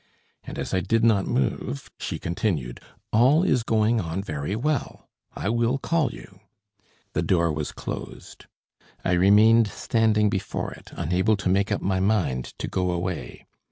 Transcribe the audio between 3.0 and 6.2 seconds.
"All is going on very well. I will call